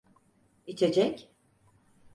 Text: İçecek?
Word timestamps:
İçecek? 0.67 1.31